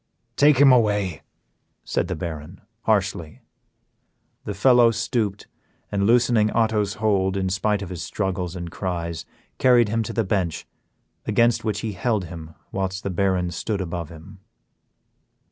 [0.35, 1.21] "Take him away,"
[1.83, 3.43] said the Baron, harshly.
[4.45, 5.45] The fellow stooped,
[5.91, 9.25] and loosening Otto's hold, in spite of his struggles and cries,
[9.59, 10.65] carried him to the bench,
[11.27, 14.39] against which he held him, whilst the Baron stood above him.